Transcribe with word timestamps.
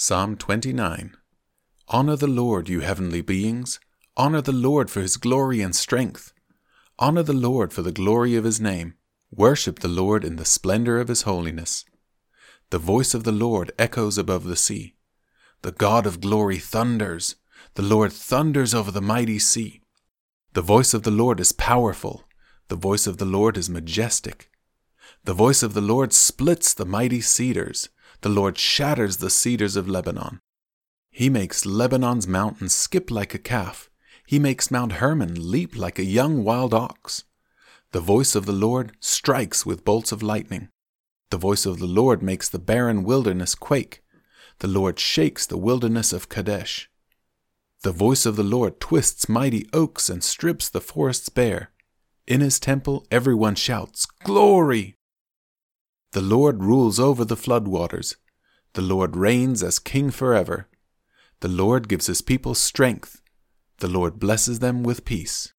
Psalm 0.00 0.36
29 0.36 1.16
Honor 1.88 2.14
the 2.14 2.28
Lord, 2.28 2.68
you 2.68 2.82
heavenly 2.82 3.20
beings. 3.20 3.80
Honor 4.16 4.40
the 4.40 4.52
Lord 4.52 4.92
for 4.92 5.00
his 5.00 5.16
glory 5.16 5.60
and 5.60 5.74
strength. 5.74 6.32
Honor 7.00 7.24
the 7.24 7.32
Lord 7.32 7.72
for 7.72 7.82
the 7.82 7.90
glory 7.90 8.36
of 8.36 8.44
his 8.44 8.60
name. 8.60 8.94
Worship 9.32 9.80
the 9.80 9.88
Lord 9.88 10.24
in 10.24 10.36
the 10.36 10.44
splendor 10.44 11.00
of 11.00 11.08
his 11.08 11.22
holiness. 11.22 11.84
The 12.70 12.78
voice 12.78 13.12
of 13.12 13.24
the 13.24 13.32
Lord 13.32 13.72
echoes 13.76 14.18
above 14.18 14.44
the 14.44 14.54
sea. 14.54 14.94
The 15.62 15.72
God 15.72 16.06
of 16.06 16.20
glory 16.20 16.58
thunders. 16.58 17.34
The 17.74 17.82
Lord 17.82 18.12
thunders 18.12 18.74
over 18.74 18.92
the 18.92 19.02
mighty 19.02 19.40
sea. 19.40 19.82
The 20.52 20.62
voice 20.62 20.94
of 20.94 21.02
the 21.02 21.10
Lord 21.10 21.40
is 21.40 21.50
powerful. 21.50 22.28
The 22.68 22.76
voice 22.76 23.08
of 23.08 23.16
the 23.16 23.24
Lord 23.24 23.56
is 23.56 23.68
majestic. 23.68 24.48
The 25.24 25.34
voice 25.34 25.64
of 25.64 25.74
the 25.74 25.80
Lord 25.80 26.12
splits 26.12 26.72
the 26.72 26.86
mighty 26.86 27.20
cedars. 27.20 27.88
The 28.20 28.28
Lord 28.28 28.58
shatters 28.58 29.18
the 29.18 29.30
cedars 29.30 29.76
of 29.76 29.88
Lebanon. 29.88 30.40
He 31.10 31.30
makes 31.30 31.64
Lebanon's 31.64 32.26
mountains 32.26 32.74
skip 32.74 33.10
like 33.10 33.32
a 33.32 33.38
calf. 33.38 33.88
He 34.26 34.38
makes 34.38 34.70
Mount 34.70 34.92
Hermon 34.92 35.50
leap 35.50 35.76
like 35.76 35.98
a 35.98 36.04
young 36.04 36.44
wild 36.44 36.74
ox. 36.74 37.24
The 37.92 38.00
voice 38.00 38.34
of 38.34 38.44
the 38.44 38.52
Lord 38.52 38.92
strikes 39.00 39.64
with 39.64 39.84
bolts 39.84 40.12
of 40.12 40.22
lightning. 40.22 40.68
The 41.30 41.38
voice 41.38 41.64
of 41.64 41.78
the 41.78 41.86
Lord 41.86 42.22
makes 42.22 42.48
the 42.48 42.58
barren 42.58 43.04
wilderness 43.04 43.54
quake. 43.54 44.02
The 44.58 44.68
Lord 44.68 44.98
shakes 44.98 45.46
the 45.46 45.56
wilderness 45.56 46.12
of 46.12 46.28
Kadesh. 46.28 46.90
The 47.82 47.92
voice 47.92 48.26
of 48.26 48.34
the 48.36 48.42
Lord 48.42 48.80
twists 48.80 49.28
mighty 49.28 49.66
oaks 49.72 50.10
and 50.10 50.22
strips 50.24 50.68
the 50.68 50.80
forests 50.80 51.28
bare. 51.28 51.70
In 52.26 52.40
his 52.40 52.58
temple 52.58 53.06
everyone 53.10 53.54
shouts, 53.54 54.04
Glory! 54.04 54.97
The 56.12 56.22
Lord 56.22 56.62
rules 56.62 56.98
over 56.98 57.24
the 57.24 57.36
floodwaters. 57.36 58.16
The 58.72 58.82
Lord 58.82 59.14
reigns 59.14 59.62
as 59.62 59.78
king 59.78 60.10
forever. 60.10 60.68
The 61.40 61.48
Lord 61.48 61.88
gives 61.88 62.06
his 62.06 62.22
people 62.22 62.54
strength. 62.54 63.20
The 63.78 63.88
Lord 63.88 64.18
blesses 64.18 64.60
them 64.60 64.82
with 64.82 65.04
peace. 65.04 65.52